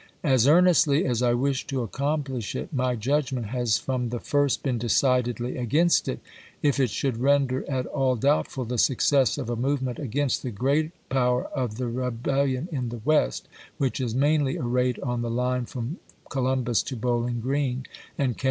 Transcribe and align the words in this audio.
As 0.23 0.47
earnestly 0.47 1.05
as 1.05 1.21
I 1.21 1.35
wish 1.35 1.67
to 1.67 1.83
accomplish 1.83 2.55
it, 2.55 2.73
my 2.73 2.95
judgment 2.95 3.45
has 3.49 3.77
from 3.77 4.09
the 4.09 4.19
first 4.19 4.63
been 4.63 4.79
decidedly 4.79 5.57
against 5.57 6.07
it, 6.07 6.21
if 6.63 6.79
it 6.79 6.89
should 6.89 7.17
render 7.17 7.63
at 7.69 7.85
all 7.85 8.15
doubtful 8.15 8.65
the 8.65 8.79
success 8.79 9.37
of 9.37 9.47
a 9.47 9.55
movement 9.55 9.99
against 9.99 10.41
the 10.41 10.49
great 10.49 10.91
power 11.09 11.43
of 11.49 11.75
the 11.77 11.85
rebel 11.85 12.33
lion 12.35 12.67
in 12.71 12.89
the 12.89 13.01
West, 13.05 13.47
which 13.77 13.99
is 14.01 14.15
mainly 14.15 14.57
arrayed 14.57 14.99
on 15.01 15.21
the 15.21 15.29
lSi*;?. 15.29 15.35
line 15.35 15.65
from 15.67 15.97
Columbus 16.31 16.81
to 16.81 16.95
Bowling 16.95 17.39
Green, 17.39 17.85
and 18.17 18.35
can 18.35 18.35
''V?' 18.39 18.39